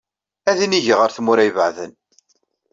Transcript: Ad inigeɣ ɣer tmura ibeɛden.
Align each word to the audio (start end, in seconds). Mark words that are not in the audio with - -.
Ad 0.49 0.59
inigeɣ 0.65 0.97
ɣer 0.99 1.11
tmura 1.11 1.43
ibeɛden. 1.49 1.91